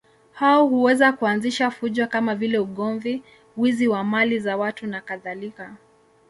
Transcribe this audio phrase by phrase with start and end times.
[0.33, 3.23] Hao huweza kuanzisha fujo kama vile ugomvi,
[3.57, 5.75] wizi wa mali za watu nakadhalika.